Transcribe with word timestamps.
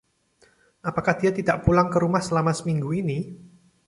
Apakah 0.89 1.13
dia 1.21 1.29
tidak 1.39 1.57
pulang 1.65 1.87
ke 1.93 1.97
rumah 2.03 2.23
selama 2.27 2.51
seminggu 2.59 2.89
ini..? 3.01 3.17